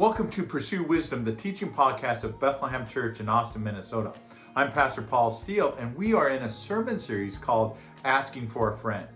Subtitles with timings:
[0.00, 4.14] Welcome to Pursue Wisdom, the teaching podcast of Bethlehem Church in Austin, Minnesota.
[4.56, 7.76] I'm Pastor Paul Steele, and we are in a sermon series called
[8.06, 9.06] Asking for a Friend.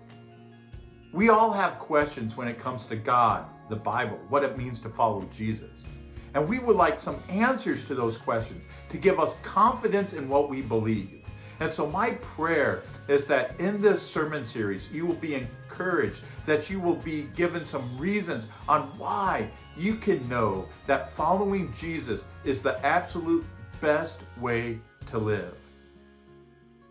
[1.10, 4.90] We all have questions when it comes to God, the Bible, what it means to
[4.90, 5.86] follow Jesus.
[6.34, 10.50] And we would like some answers to those questions to give us confidence in what
[10.50, 11.24] we believe.
[11.60, 16.68] And so, my prayer is that in this sermon series, you will be encouraged, that
[16.68, 22.62] you will be given some reasons on why you can know that following Jesus is
[22.62, 23.44] the absolute
[23.80, 25.56] best way to live.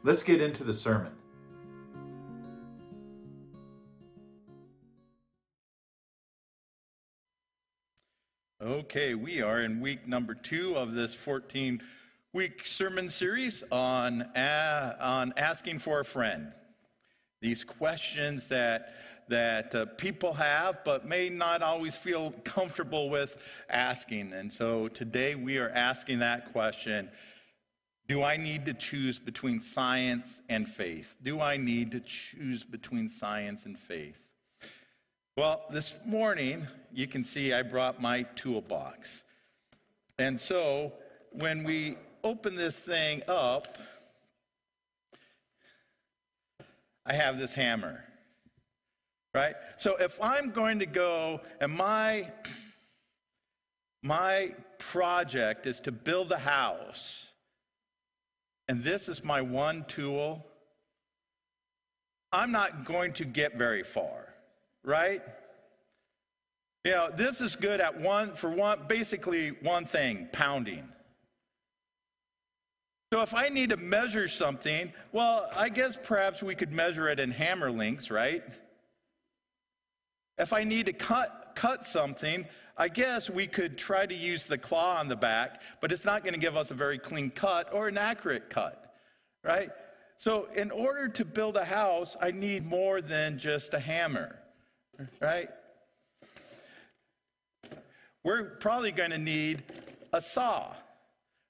[0.03, 1.11] Let's get into the sermon.
[8.61, 11.81] Okay, we are in week number two of this 14
[12.31, 16.51] week sermon series on, uh, on asking for a friend.
[17.41, 18.93] These questions that,
[19.29, 23.37] that uh, people have, but may not always feel comfortable with
[23.69, 24.33] asking.
[24.33, 27.09] And so today we are asking that question
[28.07, 31.15] Do I need to choose between science and faith?
[31.23, 34.17] Do I need to choose between science and faith?
[35.35, 39.23] Well, this morning, you can see I brought my toolbox.
[40.19, 40.93] And so
[41.31, 43.79] when we open this thing up,
[47.05, 48.03] I have this hammer.
[49.33, 49.55] Right?
[49.77, 52.31] So if I'm going to go and my
[54.03, 57.25] my project is to build a house,
[58.67, 60.45] and this is my one tool,
[62.31, 64.33] I'm not going to get very far,
[64.83, 65.21] right?
[66.83, 70.89] You know, this is good at one for one basically one thing, pounding.
[73.13, 77.19] So if I need to measure something, well, I guess perhaps we could measure it
[77.19, 78.43] in hammer links, right?
[80.37, 84.57] If I need to cut cut something, I guess we could try to use the
[84.57, 87.71] claw on the back, but it's not going to give us a very clean cut
[87.71, 88.95] or an accurate cut,
[89.43, 89.69] right?
[90.17, 94.39] So in order to build a house, I need more than just a hammer,
[95.19, 95.49] right?
[98.23, 99.61] We're probably going to need
[100.11, 100.73] a saw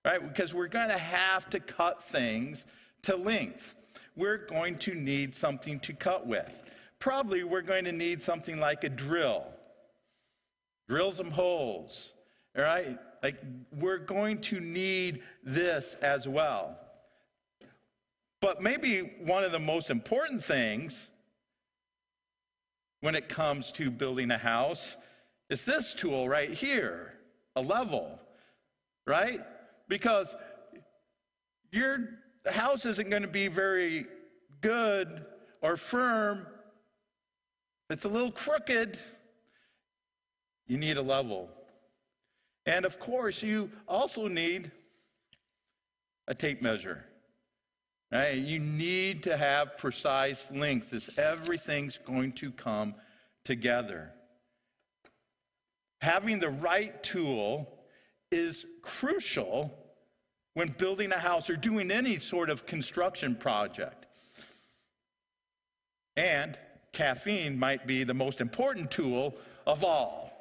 [0.05, 0.21] right?
[0.21, 2.65] Because we're going to have to cut things
[3.03, 3.75] to length.
[4.15, 6.51] We're going to need something to cut with.
[7.03, 9.43] Probably we're going to need something like a drill.
[10.87, 12.13] Drill some holes,
[12.57, 12.97] all right?
[13.21, 13.35] Like
[13.73, 16.77] we're going to need this as well.
[18.39, 21.09] But maybe one of the most important things
[23.01, 24.95] when it comes to building a house
[25.49, 27.15] is this tool right here,
[27.57, 28.17] a level,
[29.05, 29.41] right?
[29.87, 30.33] because
[31.71, 32.09] your
[32.45, 34.05] house isn't going to be very
[34.61, 35.25] good
[35.61, 36.47] or firm.
[37.89, 38.97] It's a little crooked.
[40.67, 41.49] You need a level.
[42.65, 44.71] And of course, you also need
[46.27, 47.03] a tape measure.
[48.11, 48.37] Right?
[48.37, 52.95] You need to have precise length as everything's going to come
[53.43, 54.11] together.
[56.01, 57.67] Having the right tool
[58.31, 59.73] is crucial
[60.53, 64.05] when building a house or doing any sort of construction project.
[66.15, 66.57] And
[66.93, 69.35] caffeine might be the most important tool
[69.67, 70.31] of all.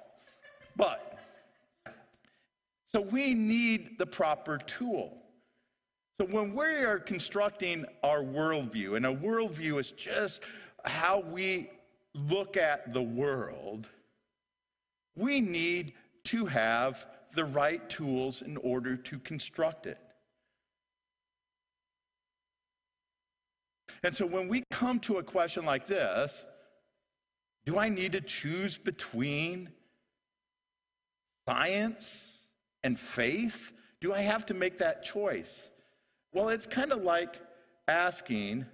[0.77, 1.19] But,
[2.93, 5.19] so we need the proper tool.
[6.21, 10.43] So when we are constructing our worldview, and a worldview is just
[10.85, 11.71] how we
[12.15, 13.89] look at the world,
[15.17, 19.99] we need to have the right tools in order to construct it.
[24.03, 26.45] And so when we come to a question like this,
[27.65, 29.71] do I need to choose between
[31.49, 32.39] science
[32.83, 33.73] and faith?
[34.01, 35.69] Do I have to make that choice?
[36.33, 37.41] Well, it's kind of like
[37.87, 38.67] asking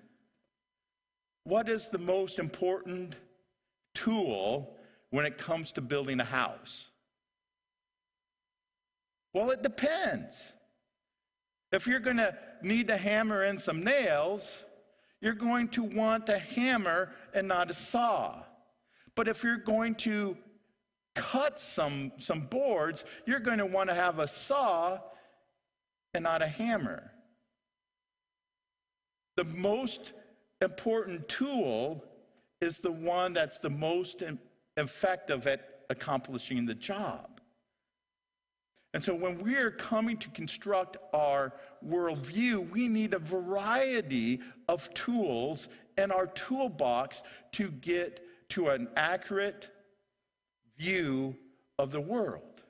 [1.44, 3.14] what is the most important
[3.94, 4.76] tool
[5.10, 6.88] when it comes to building a house?
[9.32, 10.52] Well, it depends.
[11.72, 14.62] If you're going to need to hammer in some nails,
[15.20, 18.43] you're going to want a hammer and not a saw.
[19.15, 20.37] But if you're going to
[21.15, 24.99] cut some, some boards, you're going to want to have a saw
[26.15, 27.11] and not a hammer.
[29.37, 30.12] The most
[30.62, 32.05] important tool
[32.61, 34.23] is the one that's the most
[34.76, 37.41] effective at accomplishing the job.
[38.94, 41.53] And so when we are coming to construct our
[41.86, 47.22] worldview, we need a variety of tools in our toolbox
[47.52, 49.70] to get to an accurate
[50.78, 51.36] view
[51.78, 52.62] of the world.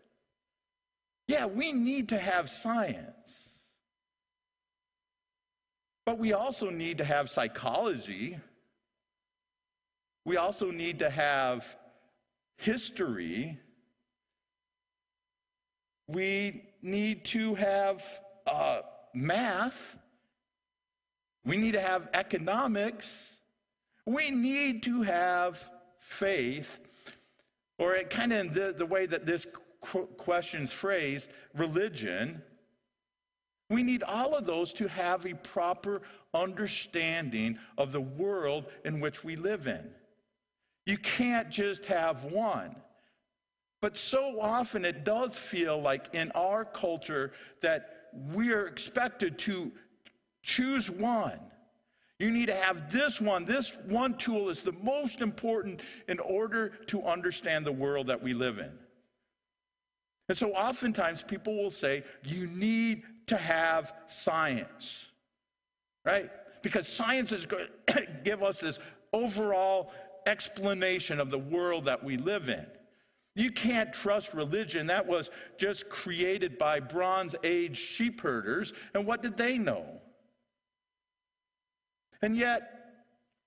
[1.26, 3.50] Yeah, we need to have science.
[6.06, 8.38] But we also need to have psychology.
[10.24, 11.76] We also need to have
[12.56, 13.58] history.
[16.06, 18.02] We need to have
[18.46, 18.80] uh,
[19.14, 19.96] math.
[21.44, 23.10] We need to have economics.
[24.06, 25.62] We need to have
[26.00, 26.78] faith,
[27.78, 29.46] or it kind of the, the way that this
[30.16, 32.42] question's phrased, religion.
[33.70, 36.00] We need all of those to have a proper
[36.32, 39.90] understanding of the world in which we live in.
[40.86, 42.76] You can't just have one.
[43.82, 47.97] But so often it does feel like in our culture that
[48.32, 49.72] we are expected to
[50.42, 51.38] choose one.
[52.18, 53.44] You need to have this one.
[53.44, 58.34] This one tool is the most important in order to understand the world that we
[58.34, 58.72] live in.
[60.28, 65.08] And so oftentimes people will say, you need to have science,
[66.04, 66.30] right?
[66.62, 68.78] Because science is going to give us this
[69.12, 69.92] overall
[70.26, 72.66] explanation of the world that we live in.
[73.38, 74.88] You can't trust religion.
[74.88, 78.72] That was just created by Bronze Age sheep herders.
[78.94, 79.86] And what did they know?
[82.20, 82.94] And yet,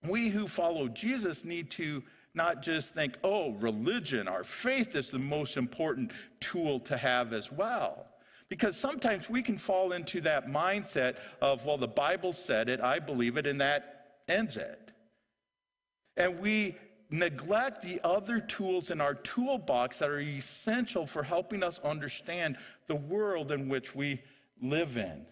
[0.07, 2.03] we who follow Jesus need to
[2.33, 7.51] not just think, oh, religion, our faith is the most important tool to have as
[7.51, 8.07] well.
[8.47, 12.99] Because sometimes we can fall into that mindset of, well, the Bible said it, I
[12.99, 14.91] believe it, and that ends it.
[16.15, 16.77] And we
[17.11, 22.95] neglect the other tools in our toolbox that are essential for helping us understand the
[22.95, 24.21] world in which we
[24.61, 25.25] live in.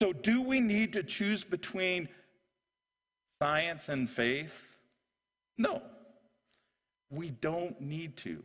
[0.00, 2.08] So, do we need to choose between
[3.40, 4.54] science and faith?
[5.58, 5.82] No,
[7.10, 8.42] we don't need to.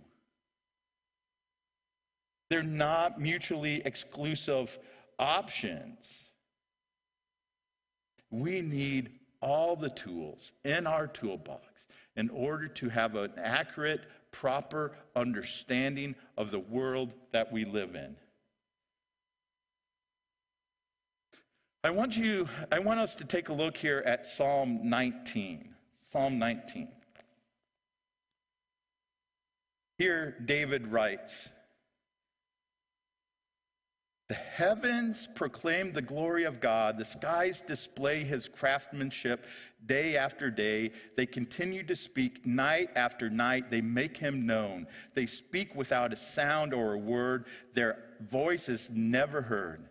[2.50, 4.78] They're not mutually exclusive
[5.19, 5.98] options.
[8.30, 9.12] We need
[9.42, 14.01] all the tools in our toolbox in order to have an accurate,
[14.31, 18.16] proper understanding of the world that we live in.
[21.84, 25.74] I want you I want us to take a look here at Psalm 19.
[26.12, 26.90] Psalm 19.
[29.98, 31.50] Here David writes,
[34.30, 36.98] the heavens proclaim the glory of God.
[36.98, 39.46] The skies display his craftsmanship
[39.86, 40.92] day after day.
[41.16, 43.72] They continue to speak night after night.
[43.72, 44.88] They make him known.
[45.14, 47.46] They speak without a sound or a word.
[47.74, 49.88] Their voice is never heard.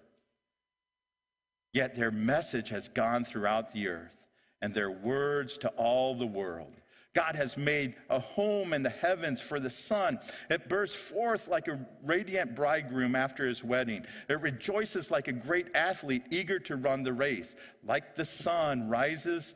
[1.72, 4.16] Yet their message has gone throughout the earth
[4.60, 6.72] and their words to all the world.
[7.16, 10.20] God has made a home in the heavens for the sun.
[10.50, 14.04] It bursts forth like a radiant bridegroom after his wedding.
[14.28, 17.56] It rejoices like a great athlete eager to run the race.
[17.82, 19.54] Like the sun rises,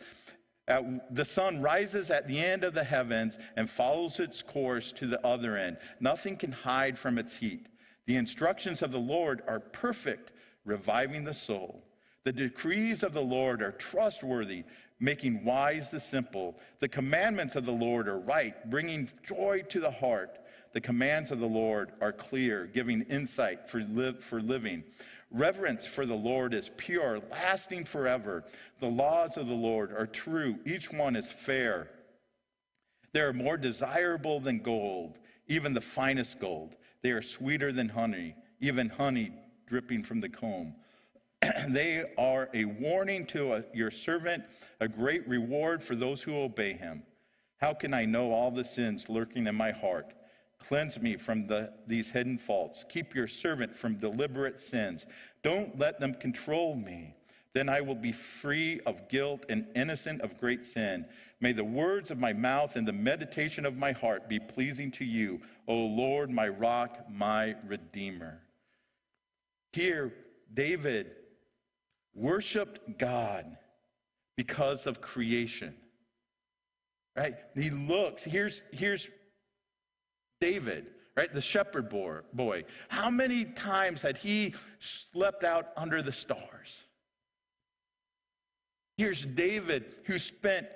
[0.69, 5.07] at, the sun rises at the end of the heavens and follows its course to
[5.07, 5.77] the other end.
[6.01, 7.67] Nothing can hide from its heat.
[8.07, 10.33] The instructions of the Lord are perfect,
[10.65, 11.85] reviving the soul.
[12.25, 14.65] The decrees of the Lord are trustworthy,
[15.01, 16.59] making wise the simple.
[16.79, 20.39] The commandments of the Lord are right, bringing joy to the heart.
[20.73, 23.83] The commands of the Lord are clear, giving insight for,
[24.21, 24.85] for living.
[25.33, 28.45] Reverence for the Lord is pure, lasting forever.
[28.79, 31.89] The laws of the Lord are true, each one is fair.
[33.13, 36.77] They are more desirable than gold, even the finest gold.
[37.03, 39.33] They are sweeter than honey, even honey
[39.67, 40.75] dripping from the comb.
[41.69, 44.45] they are a warning to a, your servant,
[44.81, 47.03] a great reward for those who obey him.
[47.57, 50.13] How can I know all the sins lurking in my heart?
[50.59, 52.85] Cleanse me from the, these hidden faults.
[52.89, 55.07] Keep your servant from deliberate sins.
[55.43, 57.15] Don't let them control me.
[57.53, 61.05] Then I will be free of guilt and innocent of great sin.
[61.41, 65.05] May the words of my mouth and the meditation of my heart be pleasing to
[65.05, 68.41] you, O Lord, my rock, my redeemer.
[69.73, 70.13] Here,
[70.55, 71.13] David
[72.15, 73.57] worshiped God
[74.37, 75.75] because of creation.
[77.17, 77.35] Right?
[77.55, 79.09] He looks, here's, here's
[80.41, 81.33] David, right?
[81.33, 82.65] The shepherd boy.
[82.89, 86.85] How many times had he slept out under the stars?
[88.97, 90.67] Here's David who spent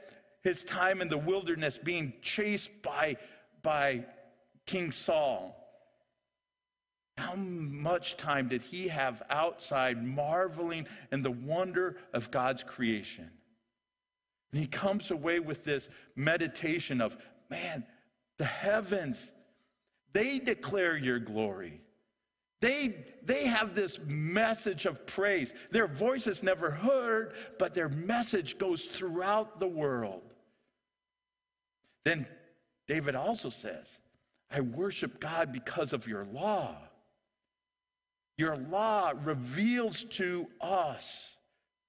[0.43, 3.17] his time in the wilderness being chased by,
[3.63, 4.05] by
[4.67, 5.64] King Saul.
[7.17, 13.31] How much time did he have outside marveling in the wonder of God's creation?
[14.53, 17.17] And he comes away with this meditation of,
[17.51, 17.85] man,
[18.39, 19.33] the heavens,
[20.15, 21.81] They declare your glory.
[22.61, 25.53] They, they have this message of praise.
[25.71, 30.23] Their voice is never heard, but their message goes throughout the world.
[32.05, 32.27] Then
[32.87, 33.87] David also says,
[34.51, 36.77] I worship God because of your law.
[38.37, 41.37] Your law reveals to us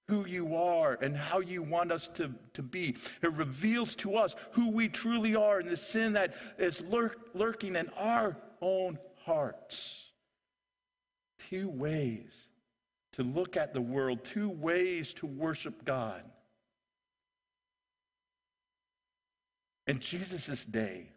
[0.07, 2.95] who you are and how you want us to, to be.
[3.23, 7.75] It reveals to us who we truly are and the sin that is lurk, lurking
[7.75, 10.03] in our own hearts.
[11.49, 12.47] Two ways
[13.13, 16.21] to look at the world, two ways to worship God.
[19.87, 21.09] In Jesus' day,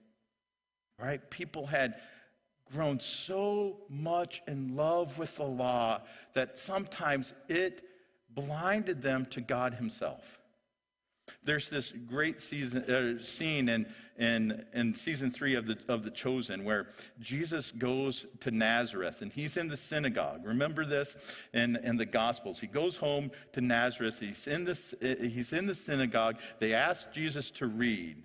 [0.98, 1.96] right, people had
[2.72, 6.00] grown so much in love with the law
[6.34, 7.84] that sometimes it
[8.30, 10.38] blinded them to God Himself.
[11.44, 13.86] There's this great season, uh, scene in,
[14.18, 16.88] in, in season three of the, of the Chosen where
[17.20, 20.44] Jesus goes to Nazareth and he's in the synagogue.
[20.44, 21.16] Remember this
[21.54, 22.58] in, in the Gospels.
[22.58, 24.18] He goes home to Nazareth.
[24.20, 26.36] He's in, this, uh, he's in the synagogue.
[26.60, 28.24] They ask Jesus to read.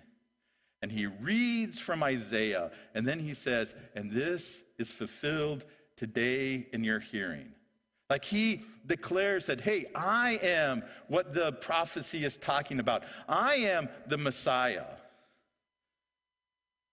[0.84, 2.70] And he reads from Isaiah.
[2.94, 5.64] And then he says, And this is fulfilled
[5.96, 7.54] today in your hearing.
[8.10, 13.04] Like he declares that, hey, I am what the prophecy is talking about.
[13.26, 14.84] I am the Messiah.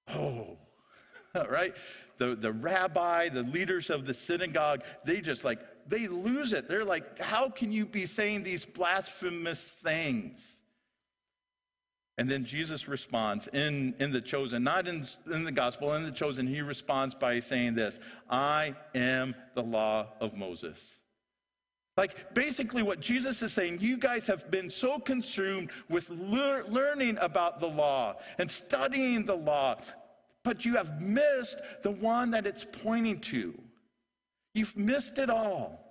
[0.08, 0.58] Oh,
[1.50, 1.74] right?
[2.18, 6.70] The, the rabbi, the leaders of the synagogue, they just like, they lose it.
[6.70, 10.61] They're like, how can you be saying these blasphemous things?
[12.22, 16.12] And then Jesus responds in, in the chosen, not in, in the gospel, in the
[16.12, 18.00] chosen, he responds by saying this
[18.30, 21.00] I am the law of Moses.
[21.98, 27.18] Like basically, what Jesus is saying, you guys have been so consumed with lear- learning
[27.20, 29.80] about the law and studying the law,
[30.44, 33.60] but you have missed the one that it's pointing to.
[34.54, 35.84] You've missed it all.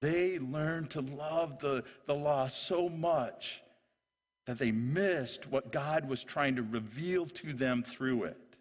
[0.00, 3.60] They learned to love the, the law so much
[4.50, 8.56] that they missed what God was trying to reveal to them through it.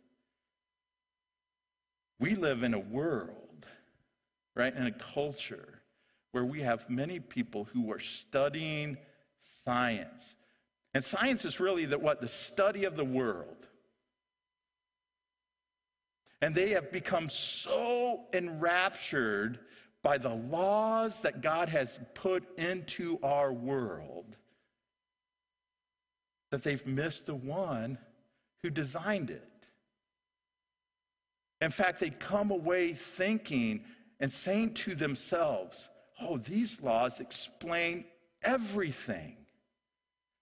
[2.19, 3.65] We live in a world
[4.55, 5.81] right, in a culture
[6.31, 8.99] where we have many people who are studying
[9.65, 10.35] science.
[10.93, 12.21] And science is really the, what?
[12.21, 13.65] The study of the world.
[16.39, 19.57] And they have become so enraptured
[20.03, 24.35] by the laws that God has put into our world
[26.51, 27.97] that they've missed the one
[28.61, 29.43] who designed it.
[31.61, 33.83] In fact, they come away thinking
[34.19, 35.89] and saying to themselves,
[36.21, 38.05] oh, these laws explain
[38.43, 39.35] everything.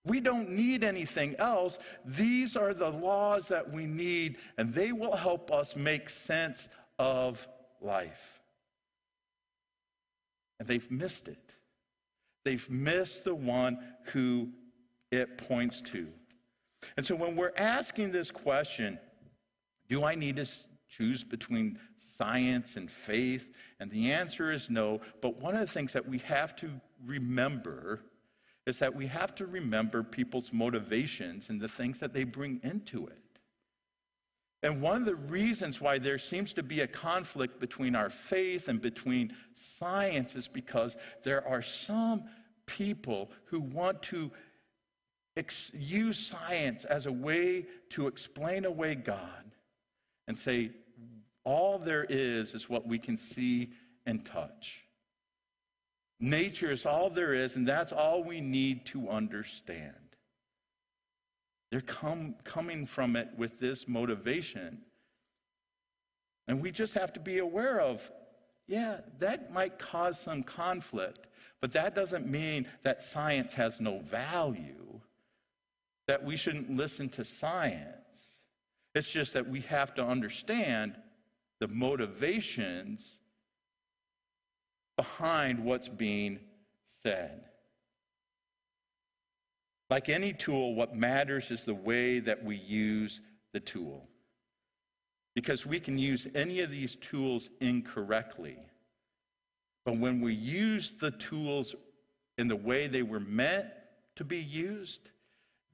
[0.05, 1.77] We don't need anything else.
[2.05, 7.45] These are the laws that we need, and they will help us make sense of
[7.81, 8.39] life.
[10.59, 11.51] And they've missed it.
[12.45, 14.49] They've missed the one who
[15.11, 16.07] it points to.
[16.95, 18.99] And so when we're asking this question,
[19.89, 20.45] do I need to
[20.89, 23.51] choose between science and faith?
[23.79, 25.01] And the answer is no.
[25.21, 26.69] But one of the things that we have to
[27.05, 28.01] remember
[28.65, 33.07] is that we have to remember people's motivations and the things that they bring into
[33.07, 33.17] it.
[34.63, 38.67] And one of the reasons why there seems to be a conflict between our faith
[38.67, 42.23] and between science is because there are some
[42.65, 44.31] people who want to
[45.37, 49.51] ex- use science as a way to explain away God
[50.27, 50.71] and say,
[51.45, 53.71] all there is is what we can see
[54.05, 54.83] and touch.
[56.19, 59.93] Nature is all there is, and that's all we need to understand.
[61.71, 64.79] They're come, coming from it with this motivation.
[66.47, 68.09] And we just have to be aware of,
[68.67, 71.27] yeah, that might cause some conflict,
[71.61, 74.86] but that doesn't mean that science has no value,
[76.07, 77.91] that we shouldn't listen to science.
[78.95, 80.95] It's just that we have to understand
[81.59, 83.19] the motivations
[84.95, 86.39] behind what's being
[87.03, 87.43] said.
[89.89, 93.21] Like any tool, what matters is the way that we use
[93.53, 94.07] the tool.
[95.35, 98.57] Because we can use any of these tools incorrectly.
[99.85, 101.75] But when we use the tools
[102.37, 103.67] in the way they were meant
[104.15, 105.09] to be used,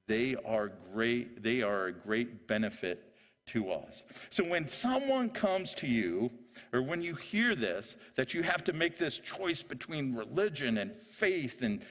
[0.07, 3.13] they are great, they are a great benefit
[3.47, 4.03] to us.
[4.29, 6.31] So when someone comes to you,
[6.71, 10.95] or when you hear this, that you have to make this choice between religion and
[10.95, 11.81] faith and,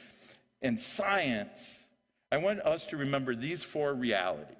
[0.63, 1.75] and science,
[2.31, 4.57] I want us to remember these four realities.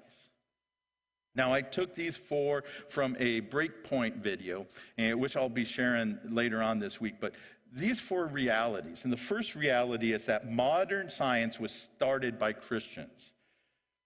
[1.35, 4.67] Now, I took these four from a Breakpoint video,
[4.99, 7.15] eh, which I'll be sharing later on this week.
[7.19, 7.33] But
[7.71, 13.32] these four realities, and the first reality is that modern science was started by Christians.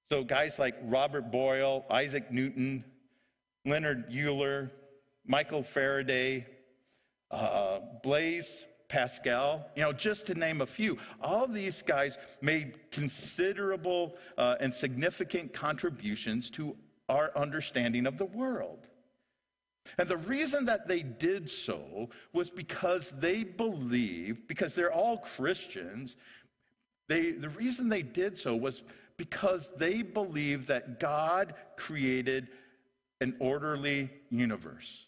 [0.10, 2.86] So, guys like Robert Boyle, Isaac Newton,
[3.66, 4.72] Leonard Euler,
[5.26, 6.48] Michael Faraday,
[7.32, 10.98] uh, Blaise Pascal, you know, just to name a few.
[11.22, 16.78] All these guys made considerable uh, and significant contributions to
[17.10, 18.88] our understanding of the world.
[19.98, 26.16] And the reason that they did so was because they believed, because they're all Christians,
[27.10, 28.84] they, the reason they did so was
[29.18, 32.48] because they believed that God created
[33.20, 35.08] an orderly universe.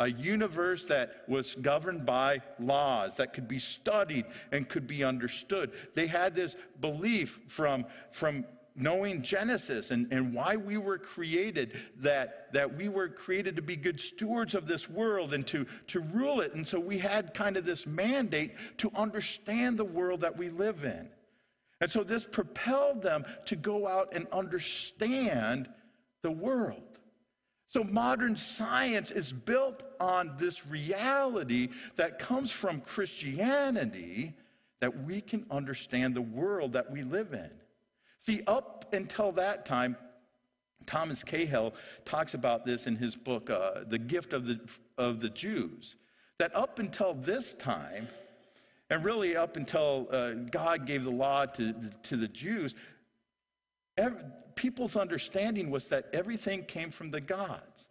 [0.00, 5.70] A universe that was governed by laws that could be studied and could be understood.
[5.94, 8.44] They had this belief from, from
[8.74, 13.76] knowing Genesis and, and why we were created, that, that we were created to be
[13.76, 16.54] good stewards of this world and to, to rule it.
[16.54, 20.82] And so we had kind of this mandate to understand the world that we live
[20.82, 21.08] in.
[21.84, 25.68] And so this propelled them to go out and understand
[26.22, 26.80] the world.
[27.66, 34.32] So modern science is built on this reality that comes from Christianity
[34.80, 37.50] that we can understand the world that we live in.
[38.18, 39.94] See, up until that time,
[40.86, 41.74] Thomas Cahill
[42.06, 44.58] talks about this in his book, uh, The Gift of the,
[44.96, 45.96] of the Jews,
[46.38, 48.08] that up until this time,
[48.90, 51.74] and really up until uh, God gave the law to,
[52.04, 52.74] to the Jews,
[53.96, 54.20] every,
[54.54, 57.88] people's understanding was that everything came from the gods.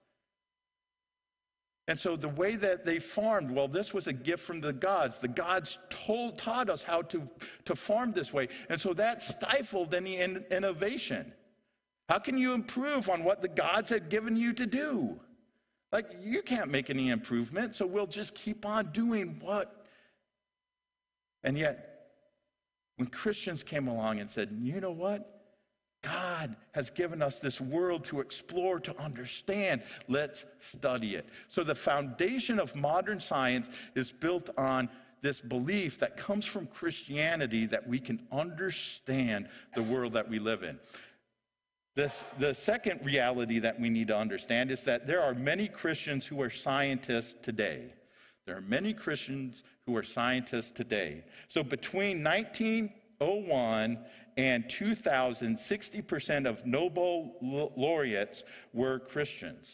[1.88, 5.20] And so the way that they farmed, well, this was a gift from the gods.
[5.20, 7.28] The gods told, taught us how to,
[7.66, 8.48] to farm this way.
[8.70, 11.34] And so that stifled any in, innovation.
[12.08, 15.20] How can you improve on what the gods had given you to do?
[15.92, 19.83] Like, you can't make any improvement, so we'll just keep on doing what.
[21.44, 22.08] And yet,
[22.98, 25.30] when Christians came along and said, you know what?
[26.04, 29.82] God has given us this world to explore, to understand.
[30.10, 31.26] Let's study it.
[31.48, 34.90] So, the foundation of modern science is built on
[35.22, 40.64] this belief that comes from Christianity that we can understand the world that we live
[40.64, 40.78] in.
[41.96, 46.26] This, the second reality that we need to understand is that there are many Christians
[46.26, 47.94] who are scientists today.
[48.46, 51.24] There are many Christians who are scientists today.
[51.50, 54.00] So between 1901
[54.38, 59.70] and 2000, 60% of Nobel laureates were Christians.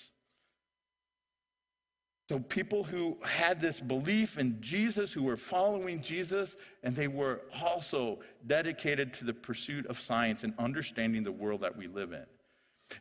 [2.30, 7.42] So, people who had this belief in Jesus, who were following Jesus, and they were
[7.64, 12.28] also dedicated to the pursuit of science and understanding the world that we live in.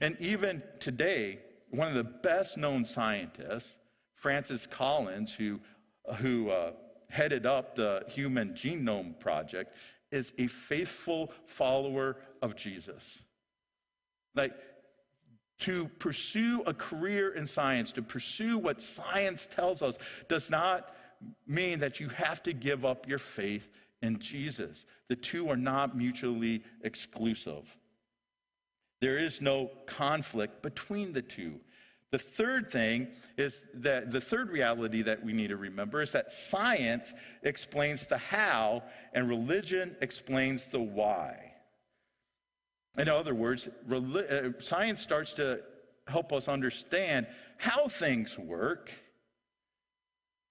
[0.00, 3.76] And even today, one of the best known scientists,
[4.18, 5.61] Francis Collins, who,
[6.16, 6.72] who uh,
[7.09, 9.74] headed up the Human Genome Project,
[10.11, 13.20] is a faithful follower of Jesus.
[14.35, 14.54] Like,
[15.61, 20.94] to pursue a career in science, to pursue what science tells us, does not
[21.46, 23.68] mean that you have to give up your faith
[24.02, 24.87] in Jesus.
[25.09, 27.64] The two are not mutually exclusive.
[29.00, 31.61] There is no conflict between the two.
[32.11, 36.33] The third thing is that the third reality that we need to remember is that
[36.33, 41.53] science explains the how and religion explains the why.
[42.97, 45.61] In other words, uh, science starts to
[46.07, 47.27] help us understand
[47.59, 48.90] how things work,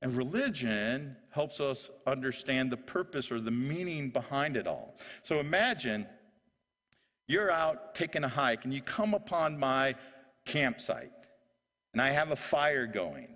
[0.03, 4.95] and religion helps us understand the purpose or the meaning behind it all.
[5.23, 6.05] So imagine
[7.27, 9.95] you're out taking a hike and you come upon my
[10.45, 11.11] campsite
[11.97, 13.27] and I have a fire going,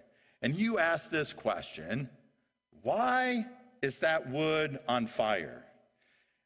[0.44, 2.08] and you ask this question
[2.84, 3.48] why
[3.82, 5.64] is that wood on fire?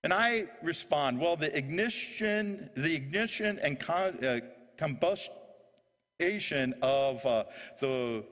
[0.02, 4.40] And I respond, well, the ignition, the ignition and con, uh,
[4.78, 5.34] combustion
[6.82, 7.44] of uh,
[7.82, 8.24] the.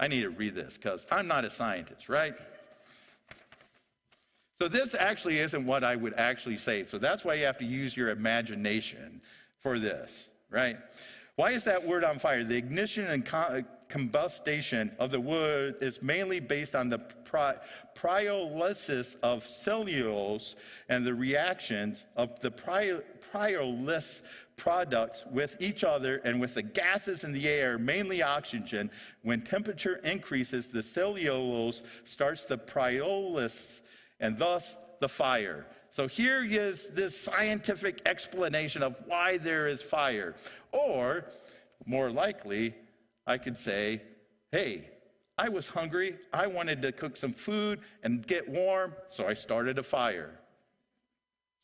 [0.00, 2.36] I need to read this because I'm not a scientist, right?
[4.58, 6.86] So this actually isn't what I would actually say.
[6.86, 9.20] So that's why you have to use your imagination
[9.60, 10.78] for this, right?
[11.36, 12.44] Why is that word on fire?
[12.44, 17.00] The ignition and uh, combustion of the wood is mainly based on the
[17.96, 20.54] pyrolysis of cellulose
[20.88, 24.22] and the reactions of the pyrolysis
[24.56, 28.88] products with each other and with the gases in the air, mainly oxygen.
[29.22, 33.80] When temperature increases, the cellulose starts the pyrolysis
[34.20, 35.66] and thus the fire.
[35.94, 40.34] So here is this scientific explanation of why there is fire.
[40.72, 41.26] Or,
[41.86, 42.74] more likely,
[43.28, 44.02] I could say,
[44.50, 44.88] hey,
[45.38, 46.16] I was hungry.
[46.32, 50.32] I wanted to cook some food and get warm, so I started a fire.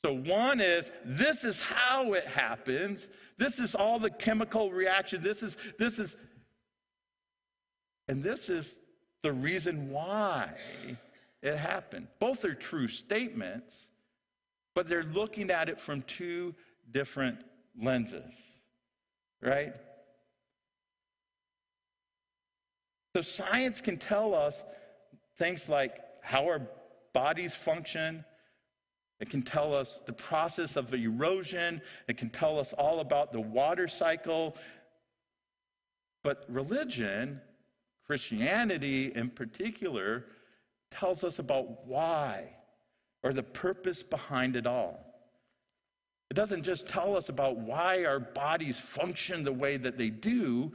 [0.04, 3.08] So, one is this is how it happens.
[3.36, 5.22] This is all the chemical reaction.
[5.22, 6.16] This is, this is,
[8.06, 8.76] and this is
[9.24, 10.50] the reason why
[11.42, 12.06] it happened.
[12.20, 13.88] Both are true statements,
[14.80, 16.54] but they're looking at it from two
[16.90, 17.36] different
[17.78, 18.32] lenses,
[19.42, 19.74] right?
[23.14, 24.62] So science can tell us
[25.36, 26.62] things like how our
[27.12, 28.24] bodies function.
[29.20, 31.82] It can tell us the process of erosion.
[32.08, 34.56] It can tell us all about the water cycle.
[36.24, 37.42] But religion,
[38.06, 40.24] Christianity in particular,
[40.90, 42.54] tells us about why
[43.22, 45.04] or the purpose behind it all.
[46.30, 50.72] It doesn't just tell us about why our bodies function the way that they do.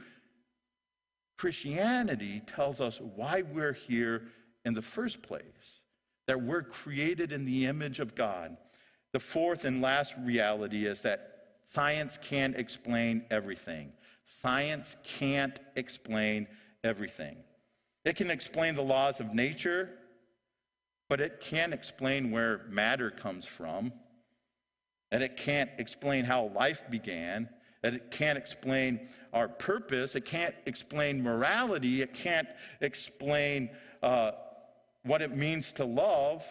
[1.38, 4.28] Christianity tells us why we're here
[4.64, 5.80] in the first place,
[6.26, 8.56] that we're created in the image of God.
[9.12, 13.92] The fourth and last reality is that science can't explain everything.
[14.42, 16.46] Science can't explain
[16.84, 17.36] everything.
[18.04, 19.90] It can explain the laws of nature,
[21.08, 23.92] but it can't explain where matter comes from.
[25.12, 27.48] And it can't explain how life began.
[27.82, 30.16] And it can't explain our purpose.
[30.16, 32.02] It can't explain morality.
[32.02, 32.48] It can't
[32.80, 33.70] explain
[34.02, 34.32] uh,
[35.04, 36.44] what it means to love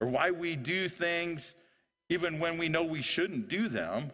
[0.00, 1.54] or why we do things
[2.08, 4.10] even when we know we shouldn't do them.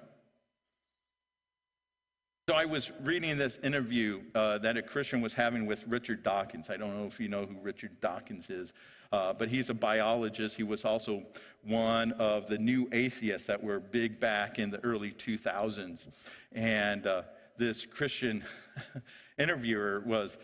[2.48, 6.70] So I was reading this interview uh, that a Christian was having with Richard Dawkins.
[6.70, 8.72] I don't know if you know who Richard Dawkins is,
[9.10, 10.54] uh, but he's a biologist.
[10.54, 11.24] He was also
[11.64, 16.06] one of the new atheists that were big back in the early 2000s.
[16.52, 17.22] And uh,
[17.58, 18.44] this Christian
[19.40, 20.38] interviewer was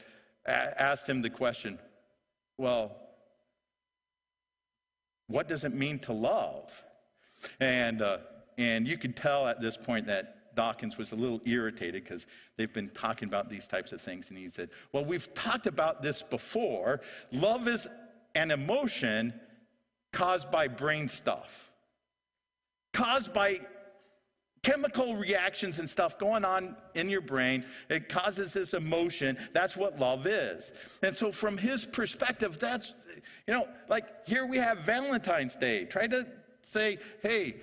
[0.44, 1.78] asked him the question,
[2.58, 2.96] "Well,
[5.28, 6.72] what does it mean to love?"
[7.60, 8.18] And uh,
[8.58, 12.72] and you could tell at this point that Dawkins was a little irritated because they've
[12.72, 14.28] been talking about these types of things.
[14.28, 17.00] And he said, Well, we've talked about this before.
[17.30, 17.86] Love is
[18.34, 19.32] an emotion
[20.12, 21.70] caused by brain stuff,
[22.92, 23.60] caused by
[24.62, 27.64] chemical reactions and stuff going on in your brain.
[27.88, 29.36] It causes this emotion.
[29.52, 30.70] That's what love is.
[31.02, 32.94] And so, from his perspective, that's,
[33.46, 35.84] you know, like here we have Valentine's Day.
[35.84, 36.26] Try to
[36.62, 37.56] say, hey,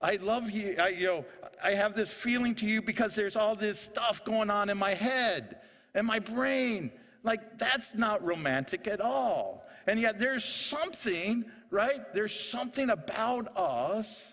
[0.00, 0.76] I love you.
[0.78, 1.24] I, you know,
[1.62, 4.94] I have this feeling to you because there's all this stuff going on in my
[4.94, 5.58] head
[5.94, 6.90] and my brain.
[7.22, 9.66] Like, that's not romantic at all.
[9.86, 12.12] And yet, there's something, right?
[12.12, 14.32] There's something about us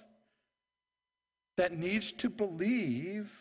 [1.58, 3.32] that needs to believe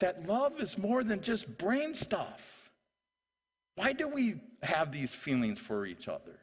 [0.00, 2.70] that love is more than just brain stuff.
[3.76, 6.38] Why do we have these feelings for each other?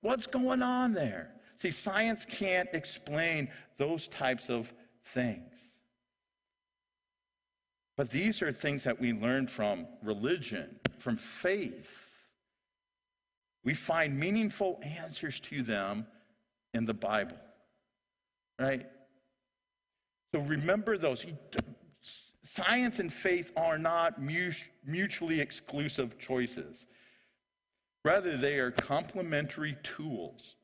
[0.00, 1.33] What's going on there?
[1.56, 4.72] See, science can't explain those types of
[5.04, 5.52] things.
[7.96, 12.10] But these are things that we learn from religion, from faith.
[13.62, 16.06] We find meaningful answers to them
[16.74, 17.38] in the Bible,
[18.58, 18.86] right?
[20.34, 21.24] So remember those.
[22.42, 26.86] Science and faith are not mutually exclusive choices.
[28.04, 30.56] Rather, they are complementary tools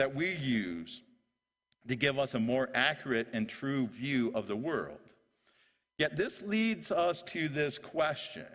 [0.00, 1.02] that we use
[1.86, 4.96] to give us a more accurate and true view of the world.
[5.98, 8.46] Yet this leads us to this question,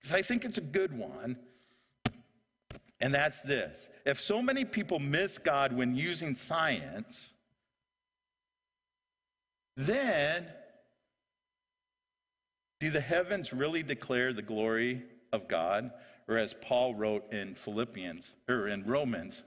[0.00, 1.36] because I think it's a good one,
[3.02, 3.90] and that's this.
[4.06, 7.34] If so many people miss God when using science,
[9.76, 10.46] then
[12.80, 15.02] do the heavens really declare the glory
[15.34, 15.90] of God?
[16.28, 19.42] Or as Paul wrote in Philippians, or in Romans,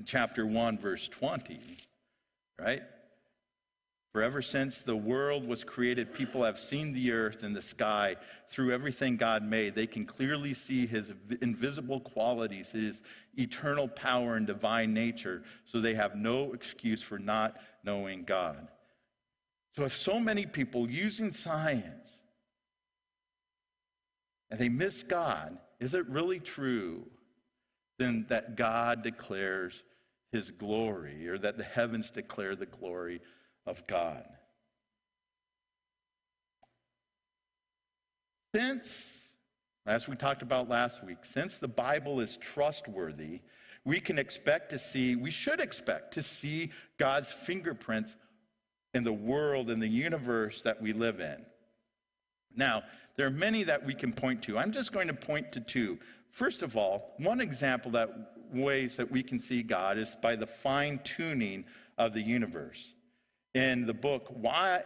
[0.00, 1.60] in chapter 1, verse 20,
[2.58, 2.82] right?
[4.12, 8.16] For ever since the world was created, people have seen the earth and the sky
[8.48, 9.74] through everything God made.
[9.74, 13.02] They can clearly see his invisible qualities, his
[13.36, 18.68] eternal power and divine nature, so they have no excuse for not knowing God.
[19.76, 22.10] So, if so many people using science
[24.50, 27.04] and they miss God, is it really true
[28.00, 29.84] then that God declares
[30.32, 33.20] his glory or that the heavens declare the glory
[33.66, 34.26] of God.
[38.54, 39.22] Since,
[39.86, 43.40] as we talked about last week, since the Bible is trustworthy,
[43.84, 48.14] we can expect to see, we should expect to see God's fingerprints
[48.92, 51.44] in the world, in the universe that we live in.
[52.54, 52.82] Now,
[53.16, 54.58] there are many that we can point to.
[54.58, 55.98] I'm just going to point to two.
[56.30, 58.10] First of all, one example that
[58.52, 61.64] ways that we can see God is by the fine tuning
[61.98, 62.94] of the universe.
[63.54, 64.82] In the book Why,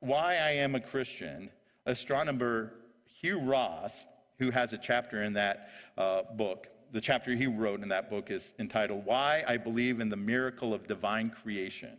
[0.00, 1.50] Why I Am a Christian,
[1.86, 2.72] astronomer
[3.04, 4.04] Hugh Ross,
[4.38, 8.30] who has a chapter in that uh, book, the chapter he wrote in that book
[8.30, 11.96] is entitled Why I Believe in the Miracle of Divine Creation.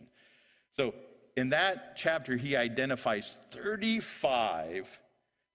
[0.76, 0.94] So,
[1.36, 4.88] in that chapter, he identifies 35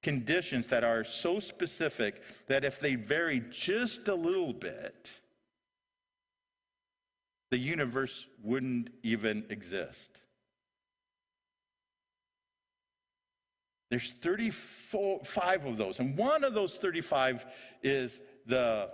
[0.01, 5.09] conditions that are so specific that if they vary just a little bit,
[7.53, 10.09] the universe wouldn't even exist.
[13.91, 17.45] There's 35 of those, and one of those 35
[17.83, 18.89] is the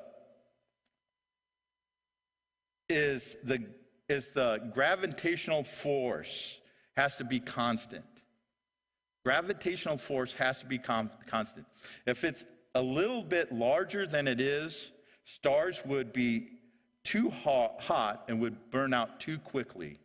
[2.90, 3.64] is the
[4.10, 6.60] is the gravitational force
[6.98, 8.04] has to be constant.
[9.24, 11.66] Gravitational force has to be com- constant.
[12.06, 12.44] If it's
[12.76, 14.92] a little bit larger than it is,
[15.24, 16.59] stars would be
[17.04, 20.00] too hot, and would burn out too quickly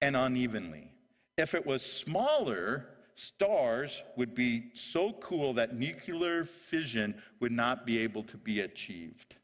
[0.00, 0.90] and unevenly.
[1.36, 7.98] If it was smaller, stars would be so cool that nuclear fission would not be
[7.98, 9.36] able to be achieved.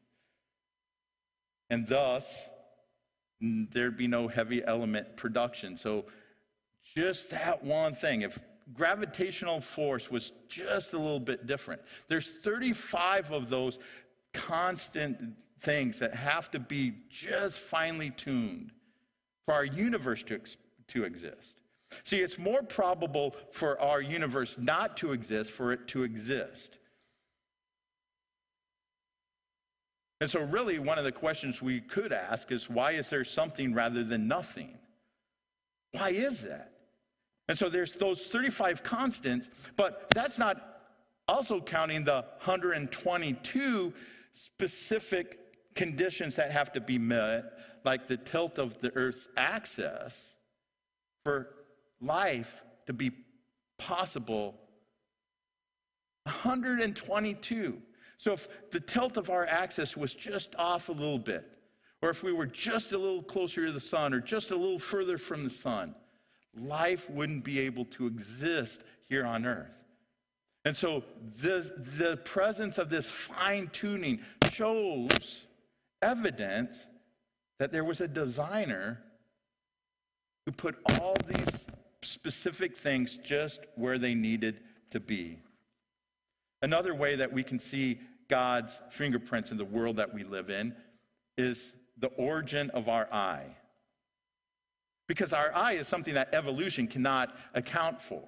[1.69, 2.49] And thus,
[3.39, 5.77] there'd be no heavy element production.
[5.77, 6.05] So
[6.95, 8.21] just that one thing.
[8.21, 8.37] If
[8.73, 13.79] gravitational force was just a little bit different, there's 35 of those
[14.33, 18.71] constant things that have to be just finely tuned
[19.45, 20.39] for our universe to,
[20.87, 21.61] to exist.
[22.03, 26.77] See, it's more probable for our universe not to exist for it to exist.
[30.21, 33.73] And so, really, one of the questions we could ask is why is there something
[33.73, 34.77] rather than nothing?
[35.93, 36.71] Why is that?
[37.49, 40.71] And so there's those 35 constants, but that's not
[41.27, 43.93] also counting the 122
[44.33, 45.39] specific
[45.75, 50.35] conditions that have to be met, like the tilt of the Earth's axis,
[51.23, 51.49] for
[52.01, 53.11] life to be
[53.77, 54.55] possible.
[56.25, 57.81] 122.
[58.17, 61.45] So if the tilt of our axis was just off a little bit,
[62.01, 64.79] or if we were just a little closer to the sun, or just a little
[64.79, 65.95] further from the sun,
[66.55, 69.80] life wouldn't be able to exist here on earth.
[70.65, 71.03] And so
[71.41, 74.19] the, the presence of this fine tuning
[74.51, 75.45] shows
[76.01, 76.85] evidence
[77.59, 79.01] that there was a designer
[80.45, 81.67] who put all these
[82.01, 84.59] specific things just where they needed
[84.91, 85.39] to be.
[86.61, 90.75] Another way that we can see God's fingerprints in the world that we live in
[91.37, 93.55] is the origin of our eye
[95.07, 98.23] because our eye is something that evolution cannot account for.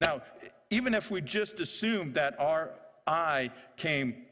[0.00, 0.22] Now,
[0.70, 2.70] even if we just assume that our
[3.06, 4.26] eye came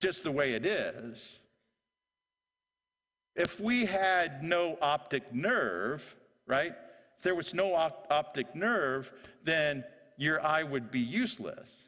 [0.00, 1.38] just the way it is,
[3.36, 6.14] if we had no optic nerve,
[6.46, 6.74] right?
[7.18, 9.10] If there was no op- optic nerve,
[9.42, 9.84] then
[10.16, 11.84] your eye would be useless.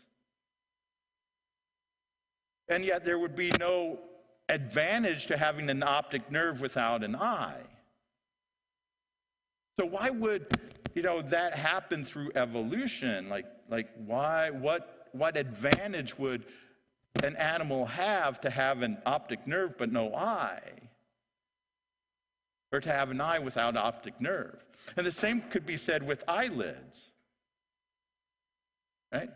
[2.68, 4.00] And yet there would be no
[4.48, 7.62] advantage to having an optic nerve without an eye.
[9.78, 10.46] So why would
[10.96, 13.28] you know that happened through evolution?
[13.28, 16.46] Like like why what what advantage would
[17.22, 20.72] an animal have to have an optic nerve but no eye?
[22.72, 24.64] Or to have an eye without optic nerve.
[24.96, 27.10] And the same could be said with eyelids.
[29.12, 29.30] Right?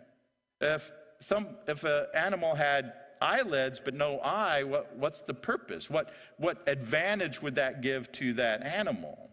[0.61, 5.91] If some if an animal had eyelids but no eye, what, what's the purpose?
[5.91, 9.31] What, what advantage would that give to that animal?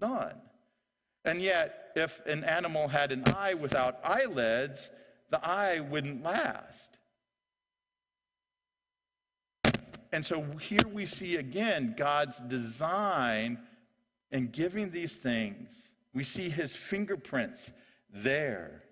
[0.00, 0.34] None.
[1.26, 4.90] And yet, if an animal had an eye without eyelids,
[5.30, 6.96] the eye wouldn't last.
[10.12, 13.58] And so here we see again God's design
[14.30, 15.68] in giving these things.
[16.14, 17.72] We see his fingerprints
[18.14, 18.82] there.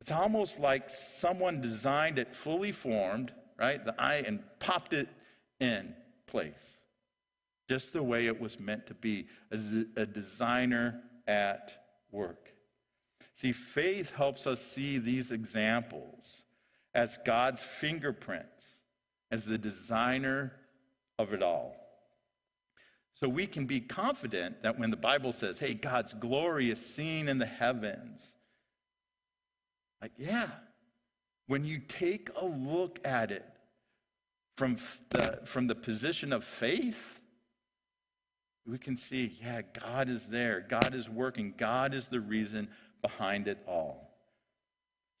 [0.00, 3.84] It's almost like someone designed it fully formed, right?
[3.84, 5.08] The eye and popped it
[5.60, 5.94] in
[6.26, 6.78] place.
[7.68, 11.72] Just the way it was meant to be as a designer at
[12.10, 12.50] work.
[13.36, 16.42] See, faith helps us see these examples
[16.94, 18.66] as God's fingerprints,
[19.30, 20.52] as the designer
[21.18, 21.74] of it all.
[23.14, 27.28] So we can be confident that when the Bible says, hey, God's glory is seen
[27.28, 28.26] in the heavens,
[30.02, 30.48] like, yeah,
[31.46, 33.46] when you take a look at it
[34.56, 34.76] from
[35.10, 37.13] the, from the position of faith,
[38.66, 40.64] we can see, yeah, God is there.
[40.68, 41.54] God is working.
[41.58, 42.68] God is the reason
[43.02, 44.10] behind it all.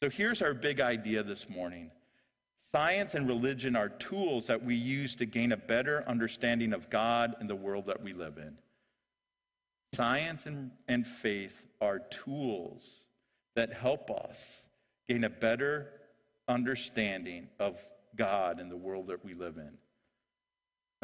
[0.02, 1.90] So here's our big idea this morning
[2.72, 7.36] science and religion are tools that we use to gain a better understanding of God
[7.38, 8.56] and the world that we live in.
[9.94, 13.04] Science and, and faith are tools
[13.54, 14.64] that help us
[15.08, 15.88] gain a better
[16.48, 17.78] understanding of
[18.16, 19.70] God and the world that we live in.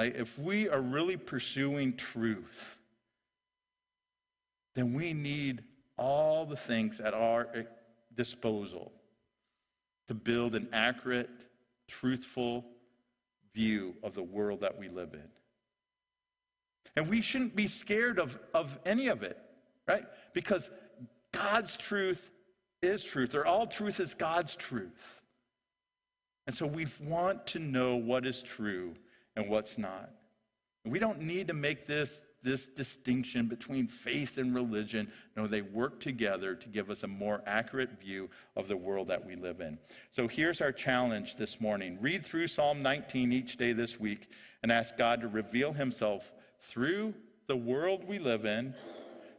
[0.00, 2.78] Like if we are really pursuing truth,
[4.74, 5.62] then we need
[5.98, 7.62] all the things at our eh,
[8.16, 8.92] disposal
[10.08, 11.28] to build an accurate,
[11.86, 12.64] truthful
[13.54, 15.28] view of the world that we live in.
[16.96, 19.36] And we shouldn't be scared of, of any of it,
[19.86, 20.04] right?
[20.32, 20.70] Because
[21.30, 22.30] God's truth
[22.80, 25.20] is truth, or all truth is God's truth.
[26.46, 28.94] And so we want to know what is true
[29.36, 30.10] and what's not.
[30.84, 35.10] We don't need to make this, this distinction between faith and religion.
[35.36, 39.24] No, they work together to give us a more accurate view of the world that
[39.24, 39.78] we live in.
[40.10, 44.30] So here's our challenge this morning read through Psalm 19 each day this week
[44.62, 47.14] and ask God to reveal himself through
[47.46, 48.74] the world we live in,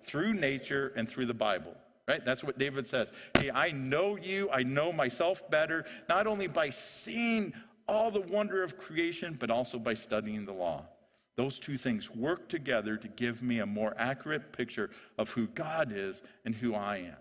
[0.03, 1.75] through nature, and through the Bible
[2.07, 2.25] right?
[2.25, 3.11] That's what David says.
[3.37, 7.53] Hey, I know you, I know myself better, not only by seeing
[7.87, 10.85] all the wonder of creation, but also by studying the law.
[11.37, 15.91] Those two things work together to give me a more accurate picture of who God
[15.93, 17.17] is and who I am.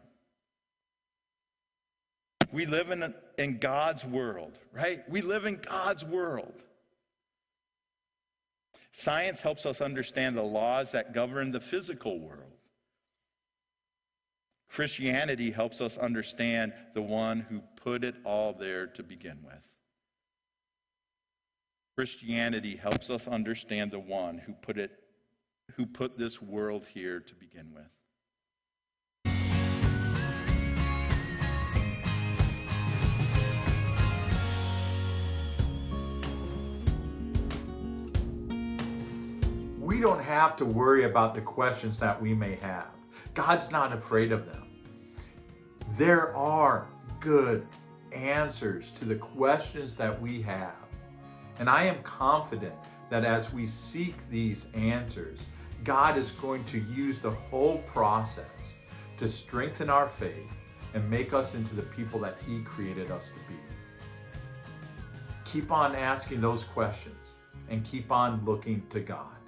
[2.52, 5.08] We live in, in God's world, right?
[5.08, 6.62] We live in God's world.
[8.92, 12.50] Science helps us understand the laws that govern the physical world.
[14.68, 19.62] Christianity helps us understand the one who put it all there to begin with.
[22.00, 24.90] Christianity helps us understand the one who put it
[25.76, 27.94] who put this world here to begin with.
[39.78, 42.88] We don't have to worry about the questions that we may have.
[43.34, 44.70] God's not afraid of them.
[45.98, 46.86] There are
[47.20, 47.66] good
[48.10, 50.79] answers to the questions that we have.
[51.60, 52.74] And I am confident
[53.10, 55.44] that as we seek these answers,
[55.84, 58.74] God is going to use the whole process
[59.18, 60.50] to strengthen our faith
[60.94, 63.60] and make us into the people that He created us to be.
[65.44, 67.34] Keep on asking those questions
[67.68, 69.39] and keep on looking to God.